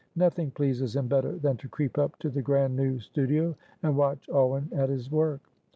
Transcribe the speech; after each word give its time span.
Nothing 0.15 0.49
pleases 0.49 0.95
him 0.95 1.07
better 1.07 1.33
than 1.37 1.57
to 1.57 1.69
creep 1.69 1.99
up 1.99 2.17
to 2.21 2.31
the 2.31 2.41
grand 2.41 2.75
new 2.75 2.99
studio 2.99 3.55
and 3.83 3.95
watch 3.95 4.27
Alwyn 4.29 4.67
at 4.73 4.89
his 4.89 5.11
work. 5.11 5.41